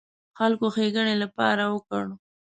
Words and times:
خلکو 0.37 0.65
ښېګڼې 0.75 1.15
لپاره 1.23 1.63
وکړ. 1.73 2.03